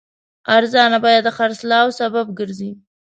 ارزانه 0.57 0.97
بیه 1.03 1.19
د 1.23 1.29
خرڅلاو 1.37 1.87
سبب 1.99 2.25
ګرځي. 2.39 2.71